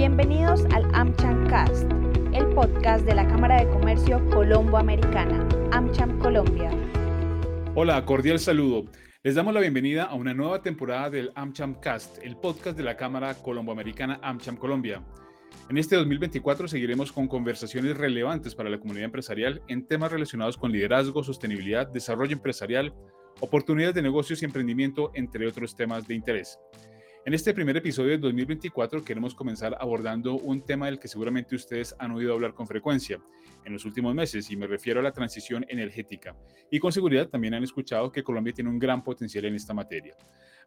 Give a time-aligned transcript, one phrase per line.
[0.00, 1.84] Bienvenidos al AmCham Cast,
[2.32, 6.70] el podcast de la Cámara de Comercio Colombo-Americana, AmCham Colombia.
[7.74, 8.90] Hola, cordial saludo.
[9.22, 12.96] Les damos la bienvenida a una nueva temporada del AmCham Cast, el podcast de la
[12.96, 15.04] Cámara Colombo-Americana AmCham Colombia.
[15.68, 20.72] En este 2024 seguiremos con conversaciones relevantes para la comunidad empresarial en temas relacionados con
[20.72, 22.94] liderazgo, sostenibilidad, desarrollo empresarial,
[23.40, 26.58] oportunidades de negocios y emprendimiento, entre otros temas de interés.
[27.26, 31.94] En este primer episodio de 2024 queremos comenzar abordando un tema del que seguramente ustedes
[31.98, 33.20] han oído hablar con frecuencia
[33.66, 36.34] en los últimos meses y me refiero a la transición energética.
[36.70, 40.16] Y con seguridad también han escuchado que Colombia tiene un gran potencial en esta materia.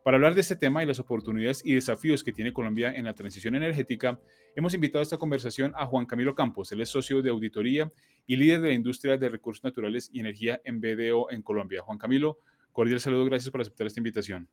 [0.03, 3.13] Para hablar de este tema y las oportunidades y desafíos que tiene Colombia en la
[3.13, 4.19] transición energética,
[4.55, 6.71] hemos invitado a esta conversación a Juan Camilo Campos.
[6.71, 7.91] Él es socio de auditoría
[8.27, 11.81] y líder de la industria de recursos naturales y energía en BDO en Colombia.
[11.81, 12.37] Juan Camilo,
[12.71, 14.47] cordial saludo, gracias por aceptar esta invitación.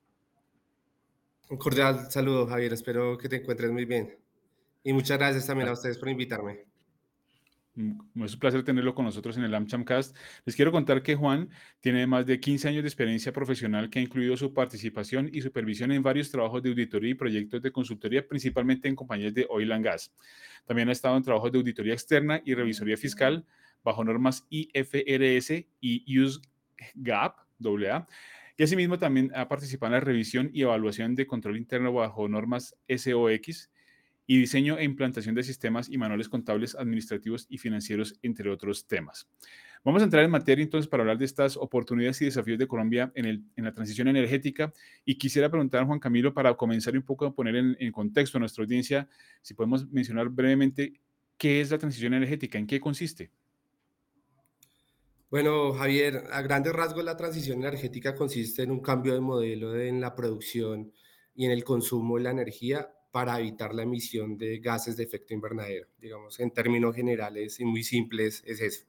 [1.50, 2.72] Un cordial saludo, Javier.
[2.72, 4.16] Espero que te encuentres muy bien.
[4.84, 6.64] Y muchas gracias también a ustedes por invitarme.
[7.74, 10.16] Mm, es un placer tenerlo con nosotros en el AmChamcast.
[10.44, 14.02] Les quiero contar que Juan tiene más de 15 años de experiencia profesional que ha
[14.02, 18.86] incluido su participación y supervisión en varios trabajos de auditoría y proyectos de consultoría, principalmente
[18.86, 20.14] en compañías de oil and gas.
[20.66, 23.44] También ha estado en trabajos de auditoría externa y revisoría fiscal
[23.82, 28.06] bajo normas IFRS y USGAP, AA
[28.60, 32.76] y asimismo también ha participado en la revisión y evaluación de control interno bajo normas
[32.94, 33.70] SOX
[34.26, 39.26] y diseño e implantación de sistemas y manuales contables, administrativos y financieros, entre otros temas.
[39.82, 43.10] Vamos a entrar en materia entonces para hablar de estas oportunidades y desafíos de Colombia
[43.14, 44.74] en, el, en la transición energética.
[45.06, 48.36] Y quisiera preguntar a Juan Camilo, para comenzar un poco a poner en, en contexto
[48.36, 49.08] a nuestra audiencia,
[49.40, 51.00] si podemos mencionar brevemente
[51.38, 53.30] qué es la transición energética, en qué consiste.
[55.30, 60.00] Bueno, Javier, a grandes rasgos la transición energética consiste en un cambio de modelo en
[60.00, 60.92] la producción
[61.36, 65.32] y en el consumo de la energía para evitar la emisión de gases de efecto
[65.32, 65.86] invernadero.
[65.98, 68.86] Digamos, en términos generales y muy simples, es eso.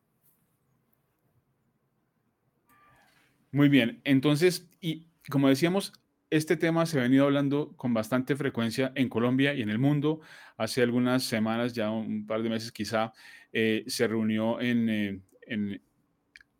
[3.51, 5.93] Muy bien, entonces, y como decíamos,
[6.31, 10.21] este tema se ha venido hablando con bastante frecuencia en Colombia y en el mundo.
[10.57, 13.13] Hace algunas semanas, ya un par de meses quizá,
[13.53, 15.81] eh, se reunió en, eh, en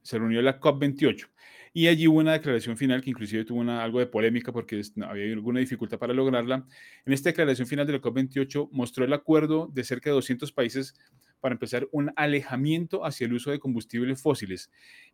[0.02, 1.28] se reunió la COP28
[1.74, 5.32] y allí hubo una declaración final que inclusive tuvo una, algo de polémica porque había
[5.34, 6.68] alguna dificultad para lograrla.
[7.06, 10.94] En esta declaración final de la COP28 mostró el acuerdo de cerca de 200 países
[11.40, 14.70] para empezar un alejamiento hacia el uso de combustibles fósiles.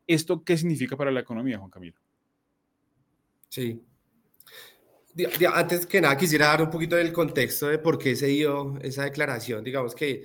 [0.08, 2.00] ¿Esto qué significa para la economía, Juan Camilo?
[3.50, 3.82] Sí.
[5.54, 9.04] Antes que nada, quisiera dar un poquito del contexto de por qué se dio esa
[9.04, 9.64] declaración.
[9.64, 10.24] Digamos que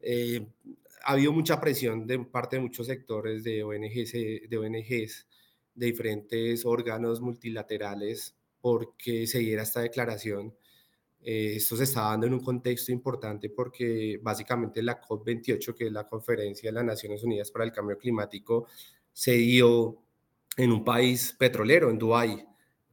[0.00, 0.46] eh,
[1.08, 5.26] ha habido mucha presión de parte de muchos sectores de ONGs, de ONGs,
[5.74, 10.54] de diferentes órganos multilaterales, porque se diera esta declaración.
[11.22, 15.92] Eh, esto se está dando en un contexto importante porque básicamente la COP28, que es
[15.92, 18.66] la Conferencia de las Naciones Unidas para el Cambio Climático,
[19.10, 20.02] se dio
[20.58, 22.44] en un país petrolero, en Dubái.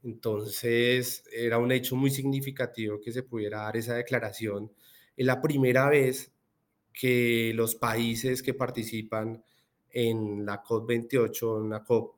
[0.03, 4.71] Entonces, era un hecho muy significativo que se pudiera dar esa declaración.
[5.17, 6.31] Es la primera vez
[6.95, 9.43] que los países que participan
[9.89, 12.15] en la COP28, en la COP,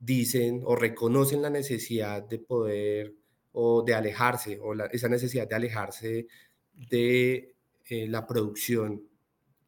[0.00, 3.14] dicen o reconocen la necesidad de poder
[3.52, 6.26] o de alejarse, o esa necesidad de alejarse
[6.72, 7.54] de
[7.86, 9.02] eh, la producción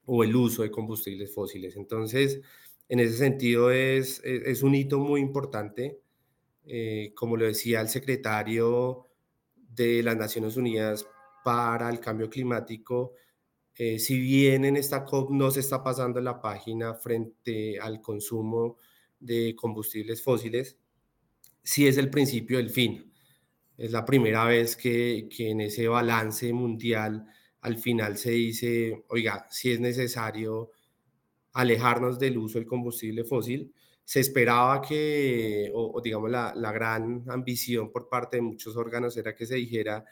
[0.07, 1.77] o el uso de combustibles fósiles.
[1.77, 2.41] Entonces,
[2.89, 6.01] en ese sentido es, es, un hito muy importante.
[6.67, 9.07] Eh, como lo decía el secretario
[9.57, 11.07] de las Naciones Unidas
[11.45, 13.15] para el Cambio Climático,
[13.83, 18.77] eh, si bien en esta COP no se está pasando la página frente al consumo
[19.19, 20.77] de combustibles fósiles,
[21.63, 23.11] sí es el principio del fin.
[23.79, 27.25] Es la primera vez que, que en ese balance mundial
[27.63, 30.73] al final se dice, oiga, si es necesario
[31.55, 33.73] alejarnos del uso del combustible fósil,
[34.05, 39.35] se esperaba que, o, digamos, la, la, gran ambición por parte de muchos órganos era
[39.35, 40.05] que se dijera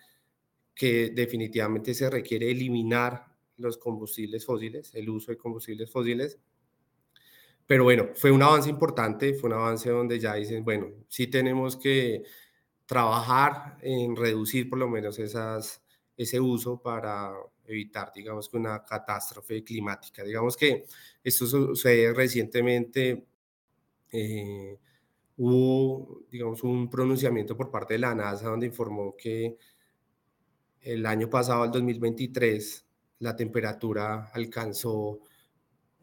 [0.74, 6.38] que definitivamente se requiere eliminar los combustibles fósiles, el uso de combustibles fósiles.
[7.66, 11.76] Pero bueno, fue un avance importante, fue un avance donde ya dicen, bueno, sí tenemos
[11.76, 12.22] que
[12.86, 15.82] trabajar en reducir por lo menos esas,
[16.16, 17.30] ese uso para
[17.66, 20.24] evitar, digamos, que una catástrofe climática.
[20.24, 20.86] Digamos que
[21.22, 23.26] esto sucede recientemente,
[24.10, 24.78] eh,
[25.36, 29.58] hubo, digamos, un pronunciamiento por parte de la NASA donde informó que
[30.80, 32.87] el año pasado, el 2023,
[33.20, 35.20] la temperatura alcanzó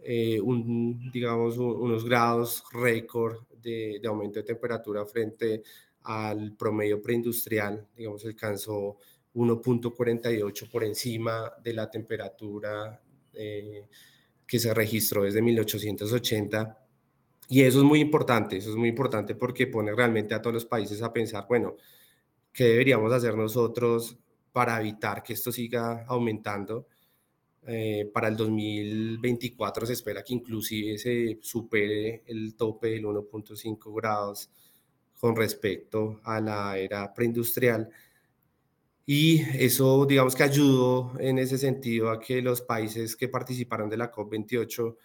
[0.07, 5.63] eh, un, digamos, unos grados récord de, aumento de temperatura frente
[6.03, 8.97] al promedio preindustrial, digamos, alcanzó
[9.33, 13.01] 1.48 por encima de la temperatura
[13.33, 13.88] eh,
[14.45, 16.79] que se registró desde 1880.
[17.47, 20.65] Y eso es muy importante, eso es muy importante porque pone realmente a todos los
[20.65, 21.75] países a pensar, bueno,
[22.53, 24.17] ¿qué deberíamos hacer nosotros
[24.51, 26.88] para evitar que esto siga aumentando?
[27.67, 34.51] Eh, para el 2024 se espera que inclusive se supere el tope del 1.5 grados
[35.19, 37.89] con respecto a la era preindustrial.
[39.07, 43.97] Y eso, digamos que ayudó en ese sentido a que los países que participaron de
[43.97, 44.95] la COP28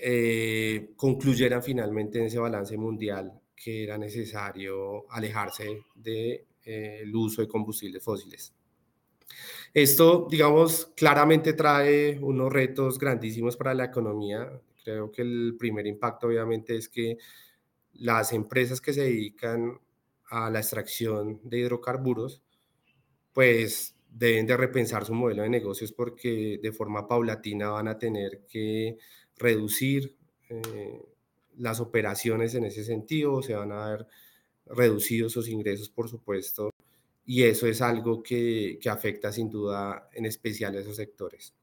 [0.00, 5.64] eh, concluyeran finalmente en ese balance mundial que era necesario alejarse
[5.94, 8.52] del de, eh, uso de combustibles fósiles.
[9.74, 14.60] Esto, digamos, claramente trae unos retos grandísimos para la economía.
[14.84, 17.18] Creo que el primer impacto, obviamente, es que
[17.94, 19.78] las empresas que se dedican
[20.30, 22.42] a la extracción de hidrocarburos,
[23.32, 28.44] pues deben de repensar su modelo de negocios porque de forma paulatina van a tener
[28.46, 28.98] que
[29.36, 30.16] reducir
[30.50, 31.00] eh,
[31.56, 34.06] las operaciones en ese sentido, se van a ver
[34.66, 36.71] reducidos sus ingresos, por supuesto,
[37.24, 41.54] y eso es algo que, que afecta sin duda en especial a esos sectores.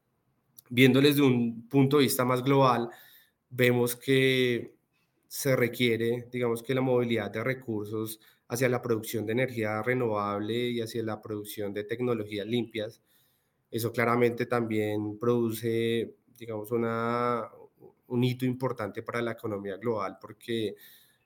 [0.69, 2.89] Viéndoles de un punto de vista más global,
[3.49, 4.75] vemos que
[5.27, 10.81] se requiere, digamos que la movilidad de recursos hacia la producción de energía renovable y
[10.81, 13.01] hacia la producción de tecnologías limpias.
[13.69, 17.47] Eso claramente también produce, digamos, una,
[18.07, 20.75] un hito importante para la economía global porque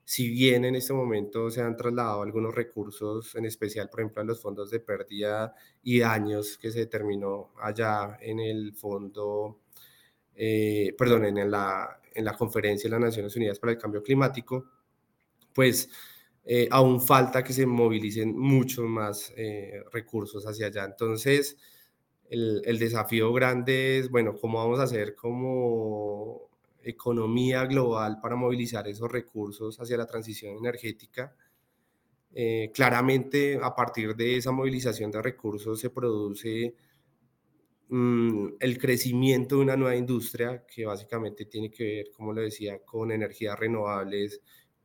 [0.04, 4.24] si bien en este momento se han trasladado algunos recursos, en especial, por ejemplo, a
[4.24, 9.60] los fondos de pérdida y daños que se determinó allá en el fondo,
[10.34, 14.66] eh, perdón, en la, en la conferencia de las Naciones Unidas para el Cambio Climático,
[15.54, 15.88] pues
[16.44, 20.84] eh, aún falta que se movilicen muchos más eh, recursos hacia allá.
[20.84, 21.56] Entonces,
[22.28, 26.50] el, el, desafío grande es, bueno, ¿cómo vamos a hacer como
[26.84, 31.34] economía global para movilizar esos recursos hacia la transición energética?
[32.32, 36.74] Eh, claramente, a partir de esa movilización de recursos se produce
[37.88, 42.80] mm, el crecimiento de una nueva industria que básicamente tiene que ver, como lo decía,
[42.84, 44.40] con energías renovables,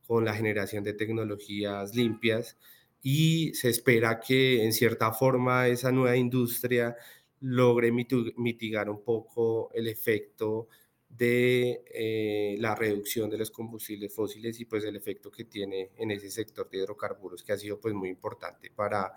[0.06, 2.56] con la generación de tecnologías limpias
[3.02, 6.96] y se espera que en cierta forma esa nueva industria
[7.40, 10.68] logre mitigar un poco el efecto
[11.10, 16.10] de eh, la reducción de los combustibles fósiles y pues el efecto que tiene en
[16.10, 19.12] ese sector de hidrocarburos que ha sido pues muy importante para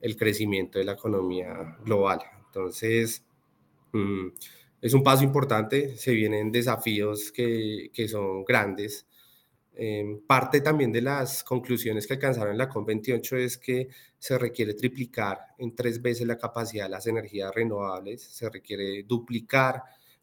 [0.00, 2.20] el crecimiento de la economía global.
[2.46, 3.24] Entonces,
[3.92, 4.28] mm,
[4.80, 9.06] es un paso importante, se vienen desafíos que, que son grandes
[9.74, 14.74] Em, parte también de las conclusiones que alcanzaron en la COP28 es que se requiere
[14.74, 19.82] triplicar en tres veces la capacidad de las energías renovables, se requiere duplicar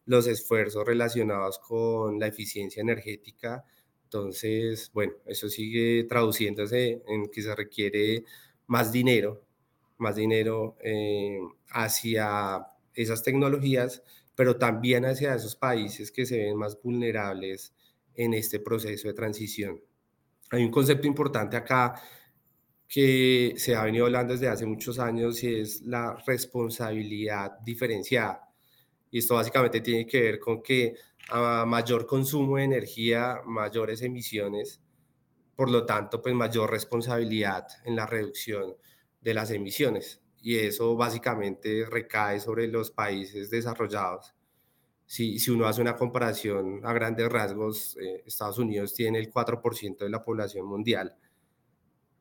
[0.10, 3.64] los esfuerzos relacionados con la eficiencia energética.
[4.06, 8.24] Entonces, bueno, eso sigue traduciéndose en que se requiere
[8.66, 9.44] más dinero,
[10.00, 11.38] más dinero eh,
[11.70, 12.66] hacia
[12.96, 14.02] esas tecnologías,
[14.34, 17.72] pero también hacia esos países que se ven más vulnerables
[18.16, 19.80] en este proceso de transición.
[20.50, 22.02] Hay un concepto importante acá
[22.88, 28.49] que se ha venido hablando desde hace muchos años y es la responsabilidad diferenciada.
[29.11, 30.95] Y esto básicamente tiene que ver con que
[31.30, 34.81] a mayor consumo de energía, mayores emisiones,
[35.56, 38.75] por lo tanto, pues mayor responsabilidad en la reducción
[39.21, 40.21] de las emisiones.
[40.42, 44.33] Y eso básicamente recae sobre los países desarrollados
[45.09, 49.97] si, si uno hace una comparación a grandes rasgos, eh, Estados Unidos tiene el 4%
[49.97, 51.16] de la población mundial,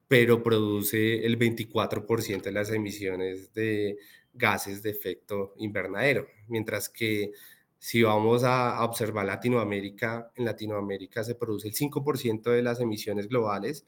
[0.08, 3.98] pero produce el 24% de las emisiones de
[4.32, 7.32] gases de efecto invernadero, mientras que
[7.78, 13.86] si vamos a, observar Latinoamérica, en Latinoamérica se produce el 5% de las emisiones globales,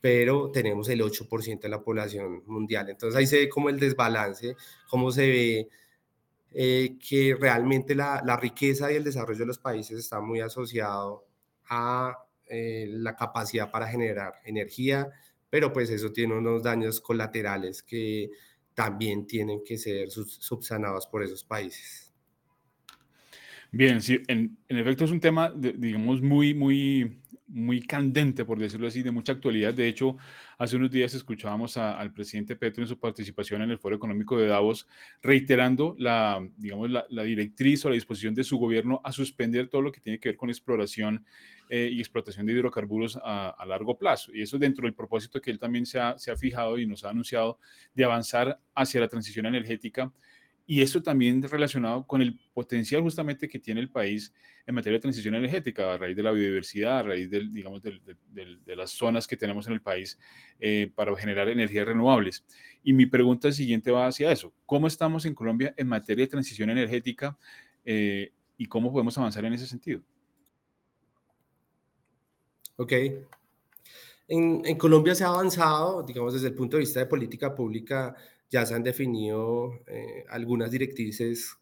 [0.00, 2.90] pero tenemos el 8% de la población mundial.
[2.90, 4.56] Entonces ahí se ve como el desbalance,
[4.88, 5.68] cómo se ve
[6.52, 11.24] eh, que realmente la, riqueza y el desarrollo de los países está muy asociado
[11.68, 15.08] a eh, la capacidad para generar energía,
[15.48, 18.30] pero pues eso tiene unos daños colaterales que
[18.74, 22.12] también tienen que ser subsanados por esos países.
[23.70, 28.86] Bien, sí, en, en efecto es un tema, digamos, muy, muy muy candente, por decirlo
[28.86, 29.74] así, de mucha actualidad.
[29.74, 30.16] De hecho,
[30.58, 34.46] hace unos días escuchábamos al presidente Petro en su participación en el Foro Económico de
[34.46, 34.88] Davos,
[35.22, 39.92] reiterando la, digamos, la, directriz o la disposición de su gobierno a suspender todo lo
[39.92, 41.24] que tiene que ver con exploración
[41.74, 44.30] eh, y explotación de hidrocarburos a, largo plazo.
[44.34, 47.02] Y eso dentro del propósito que él también se ha, se ha fijado y nos
[47.02, 47.58] ha anunciado
[47.94, 50.12] de avanzar hacia la transición energética
[50.66, 54.34] y eso también relacionado con el potencial justamente que tiene el país
[54.66, 58.76] en materia de transición energética, a raíz de la biodiversidad, a raíz del, digamos, de
[58.76, 60.18] las zonas que tenemos en el país
[60.60, 62.44] eh, para generar energías renovables.
[62.82, 64.52] Y mi pregunta siguiente va hacia eso.
[64.66, 67.38] ¿Cómo estamos en Colombia en materia de transición energética
[67.86, 70.02] eh, y cómo podemos avanzar en ese sentido?
[72.76, 72.92] Ok.
[74.28, 78.16] En, en Colombia se ha avanzado, digamos, desde el punto de vista de política pública,
[78.50, 81.56] ya se han definido eh, algunas directrices,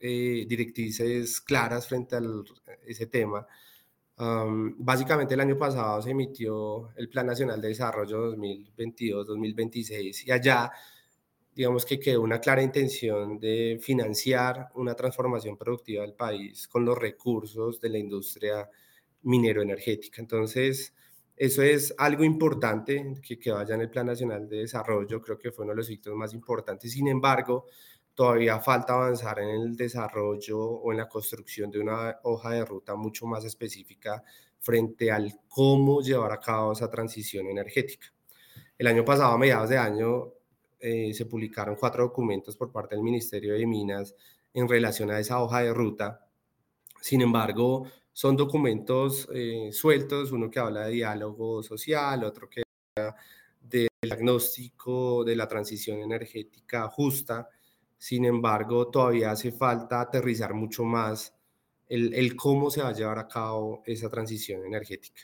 [0.00, 2.20] eh, directrices claras frente a
[2.86, 3.46] ese tema.
[4.78, 10.70] básicamente el año pasado se emitió el Plan Nacional de Desarrollo 2022-2026 y allá
[11.54, 16.98] digamos que quedó una clara intención de financiar una transformación productiva del país con los
[16.98, 18.68] recursos de la industria
[19.22, 20.20] minero-energética.
[20.20, 20.94] Entonces,
[21.36, 25.52] eso es algo importante que, que vaya en el Plan Nacional de Desarrollo, creo que
[25.52, 26.92] fue uno de los hitos más importantes.
[26.92, 27.66] Sin embargo,
[28.14, 32.94] todavía falta avanzar en el desarrollo o en la construcción de una hoja de ruta
[32.94, 34.22] mucho más específica
[34.58, 38.12] frente al cómo llevar a cabo esa transición energética.
[38.76, 40.34] El año pasado, a mediados de año,
[40.78, 44.14] eh, se publicaron cuatro documentos por parte del Ministerio de Minas
[44.52, 46.26] en relación a esa hoja de ruta.
[47.00, 52.62] Sin embargo, son documentos eh, sueltos, uno que habla de diálogo social, otro que
[52.96, 53.16] habla
[53.60, 57.48] de diagnóstico de la transición energética justa.
[57.96, 61.34] Sin embargo, todavía hace falta aterrizar mucho más
[61.88, 65.22] el, cómo se va a llevar a cabo esa transición energética.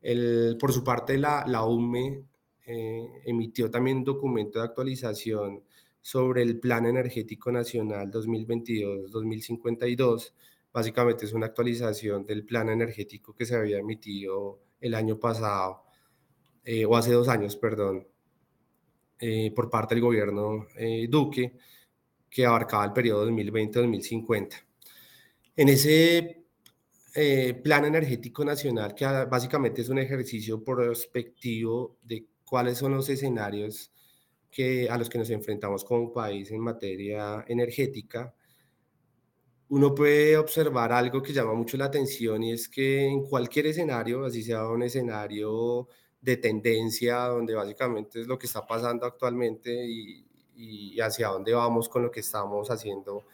[0.00, 2.22] El, por su parte, la, la UME
[2.66, 5.62] eh, emitió también un documento de actualización
[6.02, 10.32] sobre el Plan Energético Nacional 2022-2052,
[10.72, 15.84] Básicamente es una actualización del plan energético que se había emitido el año pasado,
[16.64, 18.06] eh, o hace dos años, perdón,
[19.20, 21.56] eh, por parte del gobierno eh, Duque,
[22.30, 24.66] que abarcaba el periodo 2020-2050.
[25.56, 26.34] En ese
[27.64, 33.90] plan energético nacional, que básicamente es un ejercicio prospectivo de cuáles son los escenarios
[34.50, 38.34] que, a los que nos enfrentamos como país en materia energética,
[39.70, 44.24] uno puede observar algo que llama mucho la atención y es que en cualquier escenario,
[44.24, 45.88] así sea un escenario
[46.20, 50.24] de tendencia, donde básicamente es lo que está pasando actualmente y,
[51.00, 53.24] hacia dónde vamos con lo que estamos haciendo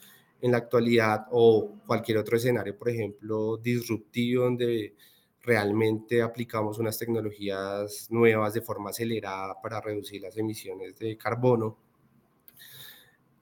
[0.42, 4.94] en la actualidad, o cualquier otro escenario, por ejemplo, disruptivo, donde
[5.42, 11.78] realmente aplicamos unas tecnologías nuevas de forma acelerada para reducir las emisiones de carbono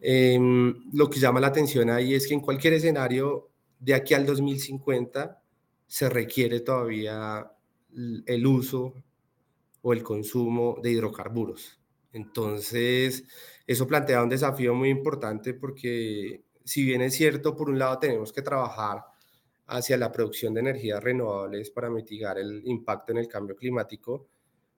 [0.04, 4.26] Em, lo que llama la atención ahí es que en cualquier escenario de aquí al
[4.26, 5.40] 2050
[5.86, 7.52] se requiere todavía
[8.26, 8.94] el uso
[9.82, 11.78] o el consumo de hidrocarburos.
[12.12, 13.24] Entonces,
[13.66, 18.32] eso plantea un desafío muy importante porque si bien es cierto, por un lado tenemos
[18.32, 19.04] que trabajar
[19.66, 24.26] hacia la producción de energías renovables para mitigar el impacto en el cambio climático,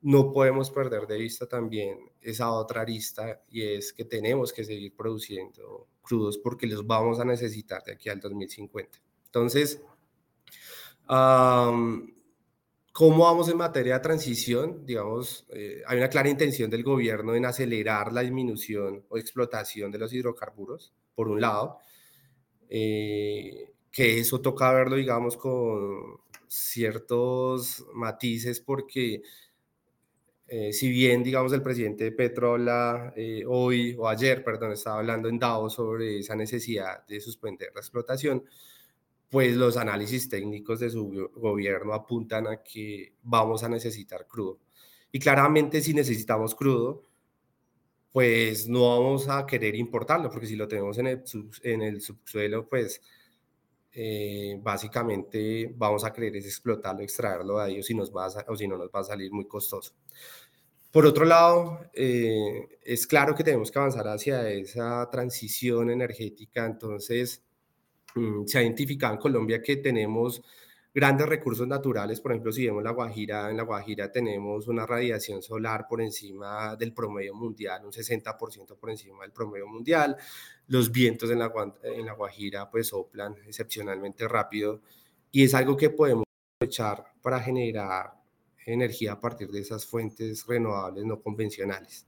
[0.04, 4.94] no podemos perder de vista también esa otra arista y es que tenemos que seguir
[4.94, 8.98] produciendo crudos porque los vamos a necesitar de aquí al 2050.
[9.24, 9.80] Entonces,
[11.06, 12.04] ¿cómo
[13.24, 14.84] vamos en materia de transición?
[14.84, 20.00] Digamos, eh, hay una clara intención del gobierno en acelerar la disminución o explotación de
[20.00, 21.78] los hidrocarburos, por un lado,
[22.68, 29.22] eh, que eso toca verlo, digamos, con ciertos matices porque
[30.46, 35.28] eh, si bien, digamos, el presidente Petro habla eh, hoy o ayer, perdón, estaba hablando
[35.28, 38.44] en Davos sobre esa necesidad de suspender la explotación,
[39.30, 44.60] pues los análisis técnicos de su gobierno apuntan a que vamos a necesitar crudo.
[45.10, 47.04] Y claramente si necesitamos crudo,
[48.12, 51.24] pues no vamos a querer importarlo, porque si lo tenemos en el,
[51.62, 53.00] en el subsuelo, pues
[53.94, 58.76] eh, básicamente vamos a querer explotarlo, extraerlo ahí o si, nos va o si no
[58.76, 59.94] nos va a salir muy costoso.
[60.90, 67.44] Por otro lado, eh, es claro que tenemos que avanzar hacia esa transición energética, entonces
[68.14, 70.42] mm, se ha identificado en Colombia que tenemos
[70.94, 75.42] grandes recursos naturales, por ejemplo, si vemos la Guajira, en la Guajira tenemos una radiación
[75.42, 80.16] solar por encima del promedio mundial, un 60% por encima del promedio mundial,
[80.68, 84.82] los vientos en la, en la Guajira pues soplan excepcionalmente rápido
[85.32, 86.24] y es algo que podemos
[86.56, 88.12] aprovechar para generar
[88.64, 92.06] energía a partir de esas fuentes renovables no convencionales.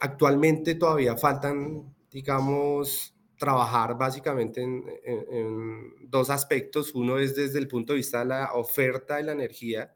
[0.00, 6.94] actualmente todavía faltan, digamos, trabajar básicamente en, dos aspectos.
[6.94, 9.94] Uno es desde el punto de vista de la oferta de la energía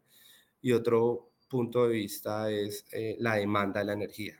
[0.61, 4.38] y otro punto de vista es eh, la demanda de la energía.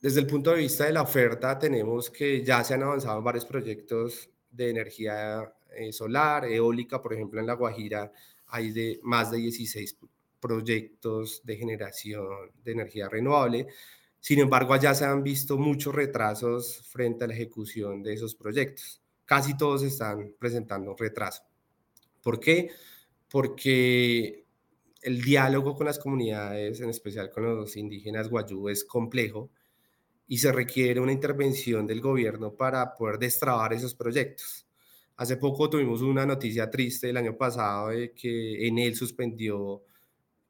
[0.00, 3.44] Desde el punto de vista de la oferta tenemos que ya se han avanzado varios
[3.44, 8.12] proyectos de energía eh, solar, eólica, por ejemplo en La Guajira
[8.48, 9.98] hay de más de 16
[10.40, 13.66] proyectos de generación de energía renovable
[14.20, 19.00] sin embargo, allá se han visto muchos retrasos frente a la ejecución de esos proyectos.
[19.24, 21.42] Casi todos están presentando retraso.
[22.22, 22.70] ¿Por qué?
[23.30, 24.44] Porque
[25.02, 29.50] el diálogo con las comunidades, en especial con los indígenas guayú, es complejo
[30.26, 34.66] y se requiere una intervención del gobierno para poder destrabar esos proyectos.
[35.16, 39.84] Hace poco tuvimos una noticia triste el año pasado de que en él suspendió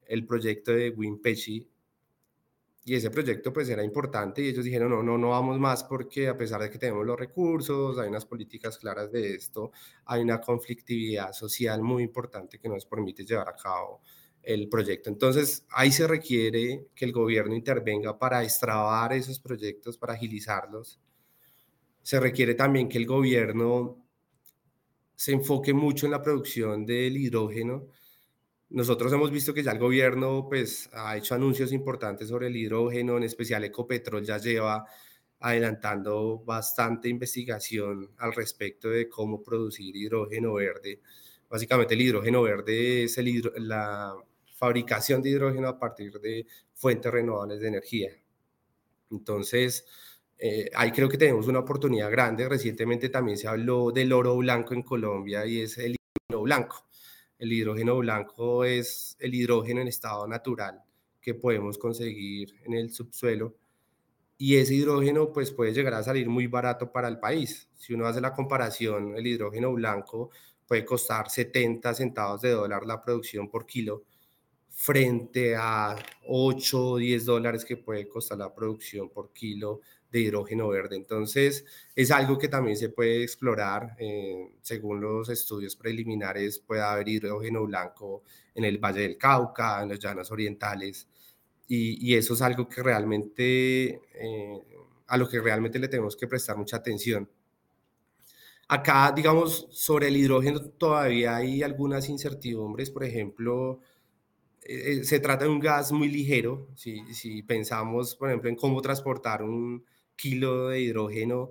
[0.06, 1.68] el proyecto de Wimpechi
[2.88, 6.28] y ese proyecto pues era importante y ellos dijeron, no, no, no vamos más porque
[6.28, 9.72] a pesar de que tenemos los recursos, hay unas políticas claras de esto,
[10.04, 14.02] hay una conflictividad social muy importante que nos permite llevar a cabo
[14.40, 15.10] el proyecto.
[15.10, 21.00] Entonces, ahí se requiere que el gobierno intervenga para extrabar esos proyectos, para agilizarlos.
[22.02, 24.06] Se requiere también que el gobierno
[25.16, 27.88] se enfoque mucho en la producción del hidrógeno,
[28.68, 33.16] nosotros hemos visto que ya el gobierno pues, ha hecho anuncios importantes sobre el hidrógeno,
[33.16, 34.84] en especial Ecopetrol ya lleva
[35.40, 41.00] adelantando bastante investigación al respecto de cómo producir hidrógeno verde.
[41.48, 44.14] Básicamente el hidrógeno verde es el la
[44.56, 48.10] fabricación de hidrógeno a partir de fuentes renovables de energía.
[49.10, 49.86] Entonces,
[50.38, 52.48] eh, ahí creo que tenemos una oportunidad grande.
[52.48, 56.85] Recientemente también se habló del oro blanco en Colombia y es el hidrógeno blanco.
[57.38, 60.82] El hidrógeno blanco es el hidrógeno en estado natural
[61.20, 63.54] que podemos conseguir en el subsuelo
[64.38, 67.68] y ese hidrógeno pues puede llegar a salir muy barato para el país.
[67.74, 70.30] Si uno hace la comparación, el hidrógeno blanco
[70.66, 74.04] puede costar 70 centavos de dólar la producción por kilo
[74.68, 80.68] frente a 8 o 10 dólares que puede costar la producción por kilo de hidrógeno
[80.68, 80.96] verde.
[80.96, 83.96] Entonces, es algo que también se puede explorar.
[83.98, 88.22] Eh, según los estudios preliminares, puede haber hidrógeno blanco
[88.54, 91.08] en el Valle del Cauca, en los llanos orientales,
[91.68, 94.62] y, eso es algo que realmente, eh,
[95.08, 97.28] a lo que realmente le tenemos que prestar mucha atención.
[98.68, 103.80] Acá, digamos, sobre el hidrógeno todavía hay algunas incertidumbres, por ejemplo,
[104.62, 108.80] eh, se trata de un gas muy ligero, si, si pensamos, por ejemplo, en cómo
[108.82, 109.84] transportar un,
[110.16, 111.50] kilo de hidrógeno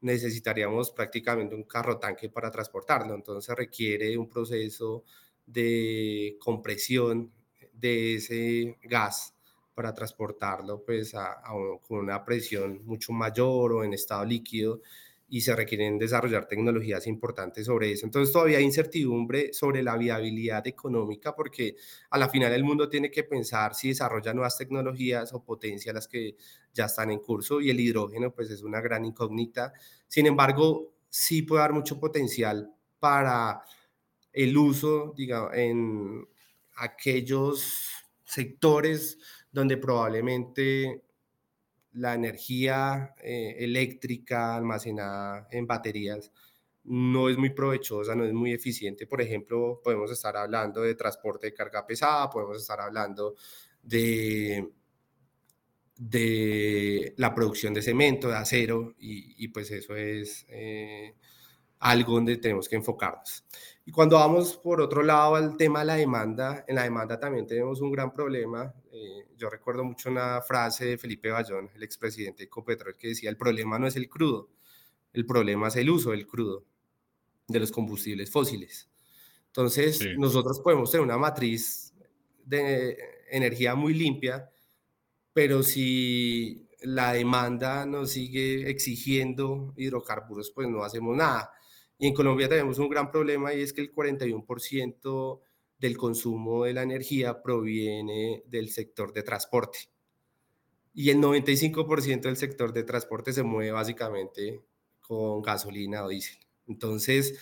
[0.00, 3.14] necesitaríamos prácticamente un carro tanque para transportarlo.
[3.14, 5.04] Entonces requiere un proceso
[5.46, 7.32] de compresión
[7.72, 9.34] de ese gas
[9.74, 11.14] para transportarlo pues
[11.86, 14.80] con una presión mucho mayor o en estado líquido
[15.30, 18.06] y se requieren desarrollar tecnologías importantes sobre eso.
[18.06, 21.76] Entonces todavía hay incertidumbre sobre la viabilidad económica porque
[22.10, 26.08] a la final el mundo tiene que pensar si desarrolla nuevas tecnologías o potencia las
[26.08, 26.36] que
[26.72, 29.72] ya están en curso y el hidrógeno pues es una gran incógnita.
[30.06, 33.62] Sin embargo, sí puede dar mucho potencial para
[34.32, 36.26] el uso, digamos, en
[36.76, 37.90] aquellos
[38.24, 39.18] sectores
[39.50, 41.07] donde probablemente
[41.92, 46.30] la energía eh, eléctrica almacenada en baterías
[46.84, 49.06] no es muy provechosa, no es muy eficiente.
[49.06, 53.34] Por ejemplo, podemos estar hablando de transporte de carga pesada, podemos estar hablando
[53.82, 54.68] de,
[55.96, 61.14] de la producción de cemento, de acero, y, pues eso es eh,
[61.80, 63.44] algo donde tenemos que enfocarnos.
[63.84, 67.46] Y cuando vamos por otro lado al tema de la demanda, en la demanda también
[67.46, 68.72] tenemos un gran problema.
[68.92, 73.30] Eh, yo recuerdo mucho una frase de Felipe Bayón, el expresidente de Ecopetrol, que decía,
[73.30, 74.50] el problema no es el crudo,
[75.12, 76.64] el problema es el uso del crudo,
[77.46, 78.90] de los combustibles fósiles.
[79.46, 81.94] Entonces, nosotros podemos tener una matriz
[82.44, 82.96] de
[83.30, 84.50] energía muy limpia,
[85.32, 91.52] pero si la demanda nos sigue exigiendo hidrocarburos, pues no hacemos nada.
[91.98, 95.40] Y en Colombia tenemos un gran problema y es que el 41%
[95.78, 99.90] del consumo de la energía proviene del sector de transporte.
[100.94, 104.62] Y el 95% del sector de transporte se mueve básicamente
[105.00, 106.38] con gasolina o diésel.
[106.66, 107.38] Entonces,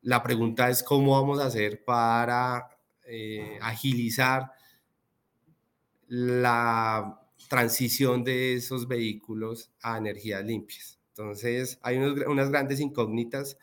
[0.00, 2.68] la pregunta es cómo vamos a hacer para
[3.04, 4.52] eh, agilizar
[6.08, 11.01] la transición de esos vehículos a energías limpias.
[11.16, 13.58] Entonces, hay unas grandes incógnitas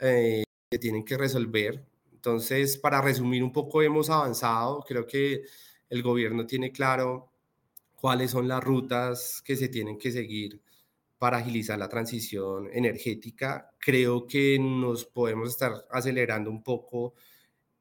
[0.00, 1.84] eh, que tienen que resolver.
[2.12, 4.80] Entonces, para resumir un poco, hemos avanzado.
[4.88, 5.42] Creo que
[5.90, 7.30] el gobierno tiene claro
[7.94, 10.60] cuáles son las rutas que se tienen que seguir
[11.18, 13.70] para agilizar la transición energética.
[13.78, 17.14] Creo que nos podemos estar acelerando un poco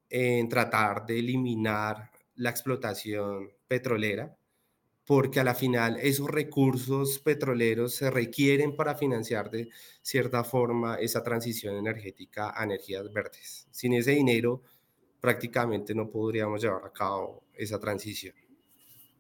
[0.10, 4.38] en tratar de eliminar la explotación petrolera,
[5.06, 9.70] porque a la final esos recursos petroleros se requieren para financiar de
[10.02, 13.68] cierta forma esa transición energética a energías verdes.
[13.72, 14.64] Sin ese dinero
[15.20, 18.36] prácticamente no podríamos llevar a cabo esa transición.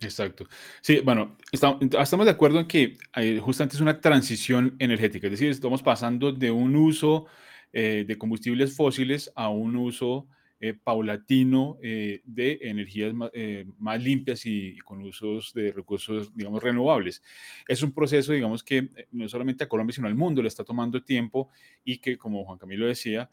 [0.01, 0.45] Exacto.
[0.81, 5.49] Sí, bueno, estamos de acuerdo en que eh, justamente es una transición energética, es decir,
[5.49, 7.25] estamos pasando de un uso
[7.71, 10.27] eh, de combustibles fósiles a un uso
[10.65, 17.21] eh, paulatino de energías más, limpias y, con usos de recursos, digamos, renovables.
[17.67, 21.03] Es un proceso, digamos, que no solamente a Colombia, sino al mundo le está tomando
[21.03, 21.49] tiempo
[21.83, 23.29] y que, como Juan Camilo decía,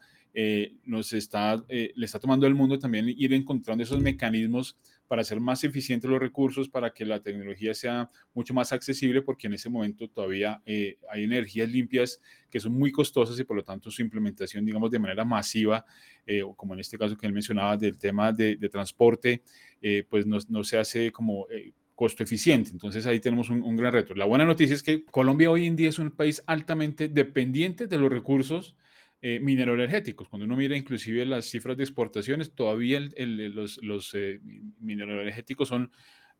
[0.85, 4.77] nos está, le está tomando al mundo también ir encontrando esos mecanismos
[5.11, 9.47] para hacer más eficientes los recursos, para que la tecnología sea mucho más accesible, porque
[9.47, 13.63] en ese momento todavía eh, hay energías limpias que son muy costosas y por lo
[13.65, 15.83] tanto su implementación, digamos, de manera masiva,
[16.25, 19.43] eh, o como en este caso que él mencionaba del tema de, transporte,
[19.81, 21.45] eh, pues no, se hace como
[21.93, 22.69] costo eficiente.
[22.69, 24.15] Entonces ahí tenemos un, un, gran reto.
[24.15, 27.97] La buena noticia es que Colombia hoy en día es un país altamente dependiente de
[27.97, 28.77] los recursos
[29.21, 30.29] eh, mineroenergéticos.
[30.29, 34.39] Cuando uno mira inclusive las cifras de exportaciones, todavía los, los eh,
[34.79, 35.91] mineroenergéticos son,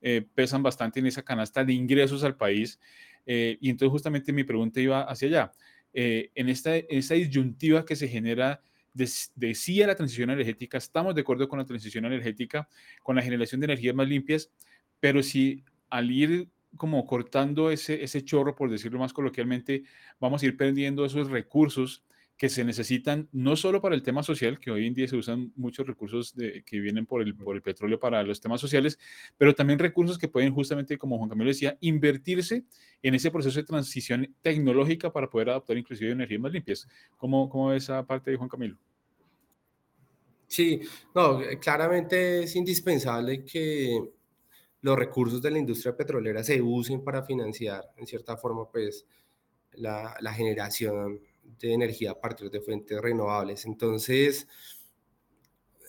[0.02, 2.80] eh, pesan bastante en esa canasta de ingresos al país.
[3.26, 5.52] Eh, y entonces justamente mi pregunta iba hacia allá.
[5.94, 8.62] en, esta, en esta disyuntiva que se genera
[8.94, 12.68] de, de, sí a la transición energética, estamos de acuerdo con la transición energética,
[13.04, 14.52] con la generación de energías más limpias,
[15.00, 19.84] pero si al ir como cortando ese, ese chorro, por decirlo más coloquialmente,
[20.20, 22.04] vamos a ir perdiendo esos recursos
[22.42, 25.54] que se necesitan no solo para el tema social, que hoy en día se usan
[25.56, 28.98] muchos recursos de, que vienen por el, por el petróleo para los temas sociales,
[29.38, 32.64] pero también recursos que pueden justamente, como Juan Camilo decía, invertirse
[33.04, 36.88] en ese proceso de transición tecnológica para poder adoptar inclusive energías más limpias.
[37.16, 38.76] ¿Cómo, cómo esa parte de Juan Camilo?
[40.48, 40.82] Sí,
[41.14, 44.02] no, eh, claramente es indispensable que
[44.82, 49.06] los recursos de la industria petrolera se usen para financiar, en cierta forma, pues,
[49.74, 53.66] la, la generación de energía a partir de fuentes renovables.
[53.66, 54.48] Entonces,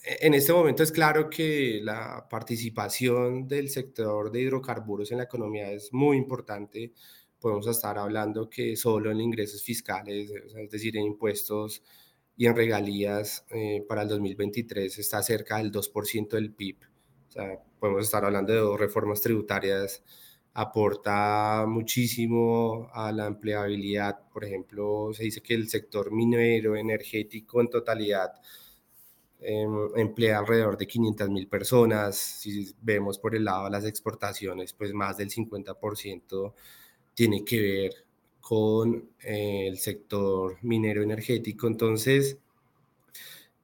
[0.04, 5.24] e-, en este momento es claro que la participación del sector de hidrocarburos en la
[5.24, 6.92] economía es muy importante.
[7.40, 11.82] Podemos estar hablando que solo en ingresos fiscales, es decir, en impuestos
[12.36, 16.76] y en regalías eh, para el 2023 está cerca del 2% del PIB.
[17.28, 20.02] O sea, podemos estar hablando de dos reformas tributarias
[20.54, 24.20] aporta muchísimo a la empleabilidad.
[24.32, 28.32] Por ejemplo, se dice que el sector minero energético en totalidad
[29.40, 32.16] em, emplea alrededor de 500 mil personas.
[32.16, 36.54] Si vemos por el lado de las exportaciones, pues más del 50%
[37.14, 37.92] tiene que ver
[38.40, 41.66] con eh, el sector minero energético.
[41.66, 42.38] Entonces,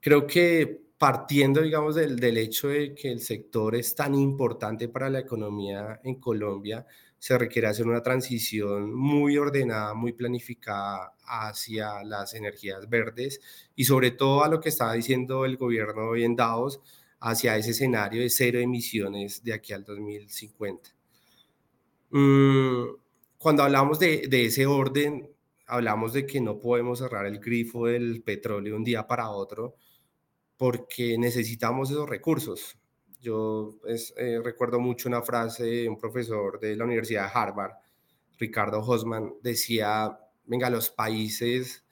[0.01, 5.09] creo que partiendo, digamos, del, del, hecho de que el sector es tan importante para
[5.09, 6.87] la economía en Colombia,
[7.19, 13.41] se requiere hacer una transición muy ordenada, muy planificada hacia las energías verdes
[13.75, 16.81] y sobre todo a lo que estaba diciendo el gobierno hoy en Davos,
[17.21, 20.91] hacia ese escenario de cero emisiones de aquí al 2050.
[22.11, 22.85] Mm,
[23.39, 25.31] cuando hablamos de, de ese orden,
[25.67, 29.77] hablamos de que no podemos cerrar el grifo del petróleo un día para otro,
[30.59, 32.77] porque necesitamos esos recursos.
[33.21, 37.73] Yo pues, eh, recuerdo mucho una frase de un profesor de la Universidad de Harvard,
[38.39, 41.85] Ricardo Hosman, decía, venga, los países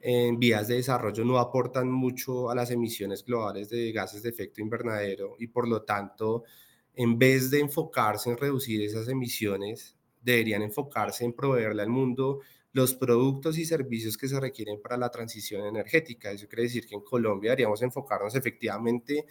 [0.00, 4.60] en vías de desarrollo no aportan mucho a las emisiones globales de gases de efecto
[4.60, 6.44] invernadero y por lo tanto,
[6.94, 12.40] en vez de enfocarse en reducir esas emisiones, deberían enfocarse en proveerle al mundo
[12.76, 16.30] los productos y servicios que se requieren para la transición energética.
[16.30, 19.24] Eso quiere decir que en Colombia deberíamos enfocarnos efectivamente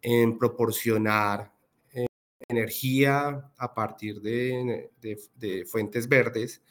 [0.00, 1.52] en proporcionar
[1.92, 2.06] eh,
[2.48, 6.62] energía a partir de, de, fuentes verdes.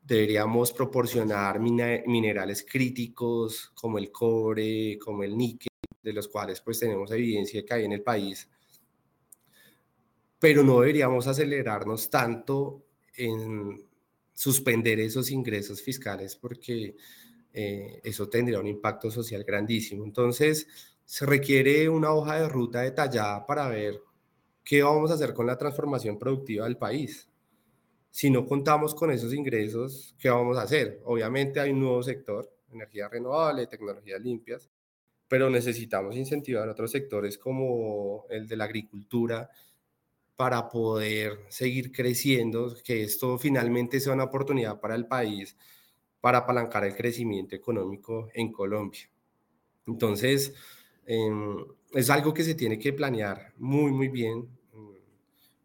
[0.00, 5.72] Deberíamos proporcionar minerales críticos como el cobre, como el níquel,
[6.04, 8.48] de los cuales pues tenemos evidencia que hay en el país.
[10.38, 12.84] Pero no deberíamos acelerarnos tanto
[13.16, 13.90] en
[14.42, 16.96] suspender esos ingresos fiscales porque
[17.52, 20.04] eh, eso tendría un impacto social grandísimo.
[20.04, 20.66] Entonces,
[21.04, 24.00] se requiere una hoja de ruta detallada para ver
[24.64, 27.28] qué vamos a hacer con la transformación productiva del país.
[28.10, 31.00] Si no contamos con esos ingresos, ¿qué vamos a hacer?
[31.04, 34.68] Obviamente hay un nuevo sector, energía renovable, tecnologías limpias,
[35.28, 39.48] pero necesitamos incentivar otros sectores como el de la agricultura
[40.36, 45.56] para poder seguir creciendo, que esto finalmente sea una oportunidad para el país
[46.22, 49.10] para apalancar el crecimiento económico en Colombia.
[49.86, 50.54] Entonces,
[51.04, 51.56] em,
[51.92, 54.48] es algo que se tiene que planear muy, muy bien.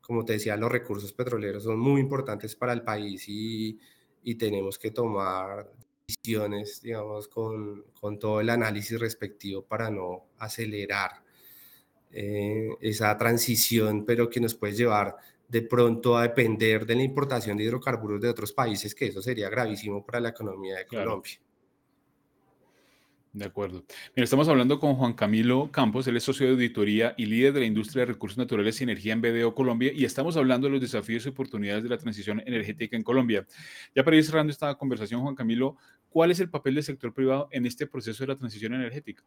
[0.01, 3.79] Como te decía, los recursos petroleros son muy importantes para el país y,
[4.23, 5.71] y tenemos que tomar
[6.07, 11.23] decisiones, digamos, con, con, todo el análisis respectivo para no acelerar
[12.11, 15.17] eh, esa transición, pero que nos puede llevar
[15.47, 19.49] de pronto a depender de la importación de hidrocarburos de otros países, que eso sería
[19.49, 21.39] gravísimo para la economía de Colombia.
[23.33, 23.83] De acuerdo.
[24.15, 27.59] Mira, estamos hablando con Juan Camilo Campos, él es socio de auditoría y líder de
[27.59, 30.81] la industria de recursos naturales y energía en BDO Colombia, y estamos hablando de los
[30.81, 33.45] desafíos y oportunidades de la transición energética en Colombia.
[33.93, 35.77] Ya para ir cerrando esta conversación, Juan Camilo,
[36.09, 39.23] ¿cuál es el papel del sector privado en este proceso de la transición energética?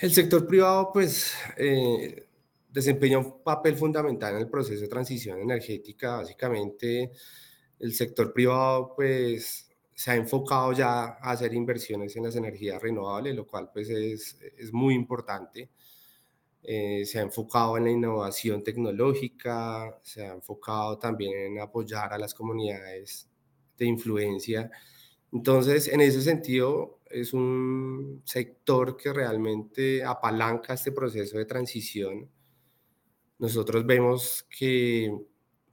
[0.00, 2.26] El sector privado, pues, eh,
[2.68, 6.16] desempeña un papel fundamental en el proceso de transición energética.
[6.16, 7.12] Básicamente,
[7.78, 13.36] el sector privado pues se ha enfocado ya a hacer inversiones en las energías renovables,
[13.36, 15.70] lo cual pues es, es muy importante.
[16.62, 22.18] Eh, se ha enfocado en la innovación tecnológica, se ha enfocado también en apoyar a
[22.18, 23.28] las comunidades
[23.78, 24.70] de influencia.
[25.32, 32.28] Entonces, en ese sentido, es un sector que realmente apalanca este proceso de transición
[33.38, 35.12] nosotros vemos que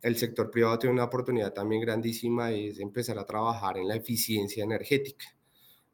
[0.02, 3.96] el sector privado tiene una oportunidad también grandísima y es empezar a trabajar en la
[3.96, 5.26] eficiencia energética.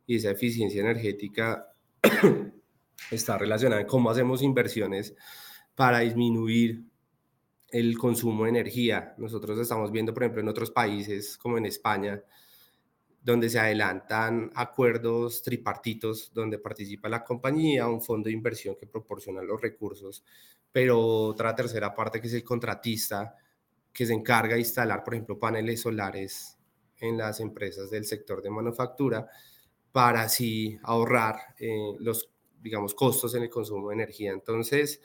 [0.05, 1.67] Y esa eficiencia energética
[3.11, 5.13] está relacionada en cómo hacemos inversiones
[5.75, 6.83] para disminuir
[7.69, 9.13] el consumo de energía.
[9.17, 12.23] Nosotros estamos viendo, por ejemplo, en otros países como en España,
[13.27, 19.41] donde se adelantan acuerdos tripartitos donde participa la compañía, un fondo de inversión que proporciona
[19.41, 20.23] los recursos,
[20.71, 23.35] pero otra tercera parte que es el contratista
[23.91, 26.57] que se encarga de instalar, por ejemplo, paneles solares
[27.01, 29.27] en las empresas del sector de manufactura
[29.91, 32.29] para así ahorrar eh, los,
[32.61, 34.31] digamos, costos en el consumo de energía.
[34.31, 35.01] Entonces,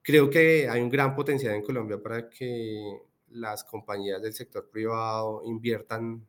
[0.00, 5.42] creo que hay un gran potencial en Colombia para que las compañías del sector privado
[5.44, 6.26] inviertan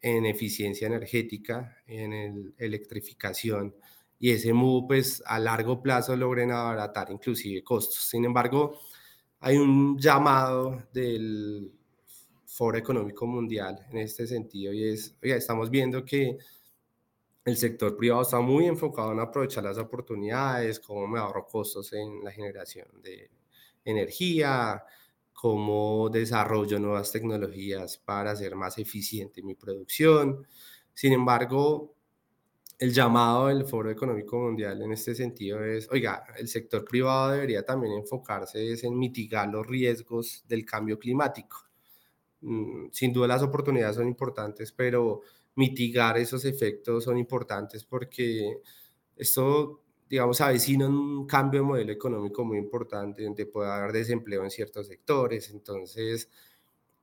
[0.00, 3.74] en eficiencia energética, en electrificación,
[4.18, 8.08] y ese MOVE pues a largo plazo logren abaratar inclusive costos.
[8.08, 8.80] Sin embargo,
[9.40, 11.72] hay un llamado del
[12.44, 16.38] Foro Económico Mundial en este sentido y es, oiga, estamos viendo que
[17.44, 22.22] el sector privado está muy enfocado en aprovechar las oportunidades, cómo me ahorro costos en
[22.24, 23.30] la generación de
[23.84, 24.84] energía,
[25.40, 30.44] cómo desarrollo nuevas tecnologías para hacer más eficiente mi producción.
[30.92, 31.94] Sin embargo,
[32.76, 37.64] el llamado del Foro Económico Mundial en este sentido es, oiga, el sector privado debería
[37.64, 41.68] también enfocarse en mitigar los riesgos del cambio climático.
[42.40, 45.20] Mm, sin duda las oportunidades son importantes, pero
[45.54, 48.60] mitigar esos efectos son importantes porque
[49.14, 54.50] esto digamos, avecina un cambio de modelo económico muy importante, donde puede haber desempleo en
[54.50, 55.50] ciertos sectores.
[55.50, 56.30] Entonces,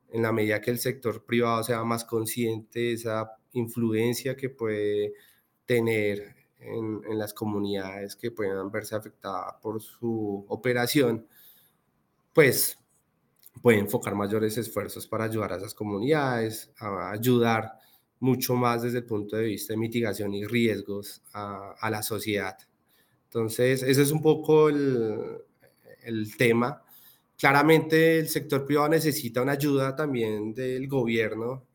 [0.09, 5.13] en la medida que el sector privado sea más consciente de esa influencia que puede
[5.65, 11.27] tener en, en las comunidades que puedan verse afectadas por su operación,
[12.33, 12.77] pues
[13.61, 17.73] puede enfocar mayores esfuerzos para ayudar a esas comunidades, a ayudar
[18.19, 22.57] mucho más desde el punto de vista de mitigación y riesgos a, a la sociedad.
[23.25, 25.37] Entonces, ese es un poco el,
[26.03, 26.81] el tema.
[27.37, 31.65] Claramente el sector privado necesita una ayuda también del gobierno.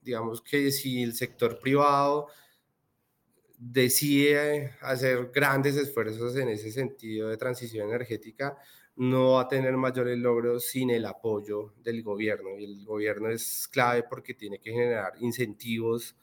[0.00, 2.28] Digamos que si el sector privado
[3.58, 8.58] decide hacer grandes esfuerzos en ese sentido de transición energética,
[8.96, 12.58] no va a tener mayores logros sin el apoyo del gobierno.
[12.58, 16.16] Y el gobierno es clave porque tiene que generar incentivos